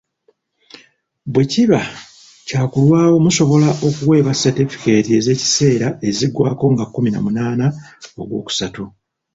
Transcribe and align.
Bwekiba 1.33 1.79
kyakulwawo 2.47 3.17
musobola 3.25 3.69
okuweebwa 3.87 4.33
Ssatifeeketi 4.35 5.11
ez'ekiseera 5.19 5.87
eziggwako 6.07 6.65
nga 6.73 6.85
kkumi 6.87 7.09
na 7.11 7.19
munaana 7.25 7.65
ogwookusatu. 8.21 8.83